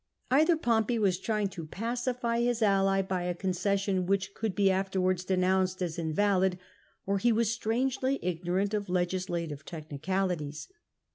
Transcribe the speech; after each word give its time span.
Either 0.31 0.57
Pompey 0.57 0.97
was 0.97 1.19
trying 1.19 1.47
to 1.47 1.63
pacify 1.67 2.39
his 2.41 2.63
ally 2.63 3.03
by 3.03 3.21
a 3.21 3.35
concession 3.35 4.07
which 4.07 4.33
could 4.33 4.55
be 4.55 4.71
afterwards 4.71 5.23
denounced 5.23 5.79
as 5.79 5.99
invalid, 5.99 6.57
or 7.05 7.19
he 7.19 7.31
was 7.31 7.51
strangely 7.53 8.17
ignorant 8.23 8.73
of 8.73 8.89
legislative 8.89 9.63
technicalities. 9.63 10.67